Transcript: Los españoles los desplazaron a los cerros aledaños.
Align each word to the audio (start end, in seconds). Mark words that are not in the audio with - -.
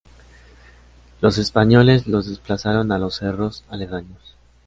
Los 1.21 1.37
españoles 1.37 2.07
los 2.07 2.27
desplazaron 2.27 2.91
a 2.91 2.97
los 2.97 3.17
cerros 3.17 3.63
aledaños. 3.69 4.35